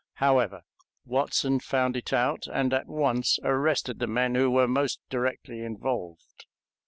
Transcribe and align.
However, 0.13 0.63
Watson 1.05 1.59
found 1.59 1.95
it 1.95 2.11
out, 2.11 2.47
and 2.51 2.73
at 2.73 2.87
once 2.87 3.37
arrested 3.43 3.99
the 3.99 4.07
men 4.07 4.33
who 4.33 4.49
were 4.49 4.67
most 4.67 4.99
directly 5.11 5.61
involved. 5.61 6.47